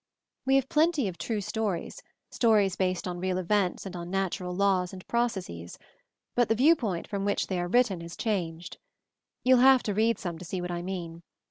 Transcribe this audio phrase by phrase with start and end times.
[0.47, 2.01] "We have plenty of 'true stories,'
[2.31, 5.77] stories based on real events and on natural laws and processes;
[6.33, 8.79] but the viewpoint from which they are written has changed;
[9.43, 11.21] you'll have to read some to see what I mean.